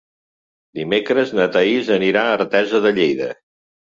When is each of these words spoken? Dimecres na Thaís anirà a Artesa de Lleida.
Dimecres 0.79 1.33
na 1.41 1.45
Thaís 1.57 1.91
anirà 1.97 2.25
a 2.29 2.33
Artesa 2.39 2.81
de 2.87 2.95
Lleida. 2.99 3.29